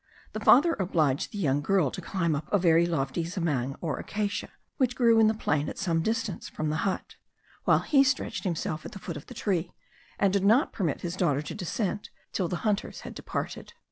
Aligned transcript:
The 0.33 0.39
father 0.39 0.73
obliged 0.79 1.31
the 1.31 1.37
young 1.37 1.61
girl 1.61 1.91
to 1.91 2.01
climb 2.01 2.33
up 2.33 2.51
a 2.51 2.57
very 2.57 2.87
lofty 2.87 3.23
zamang 3.23 3.75
or 3.81 3.99
acacia, 3.99 4.49
which 4.77 4.95
grew 4.95 5.19
in 5.19 5.27
the 5.27 5.35
plain 5.35 5.69
at 5.69 5.77
some 5.77 6.01
distance 6.01 6.49
from 6.49 6.71
the 6.71 6.77
hut, 6.89 7.17
while 7.65 7.81
he 7.81 8.03
stretched 8.03 8.43
himself 8.43 8.83
at 8.83 8.93
the 8.93 8.97
foot 8.97 9.15
of 9.15 9.27
the 9.27 9.35
tree, 9.35 9.73
and 10.17 10.33
did 10.33 10.43
not 10.43 10.73
permit 10.73 11.01
his 11.01 11.15
daughter 11.15 11.43
to 11.43 11.53
descend 11.53 12.09
till 12.31 12.47
the 12.47 12.65
hunters 12.65 13.01
had 13.01 13.13
departed. 13.13 13.73